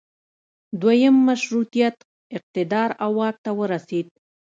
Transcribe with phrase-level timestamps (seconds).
[0.81, 1.97] دویم مشروطیت
[2.37, 4.07] اقتدار او واک ته ورسید.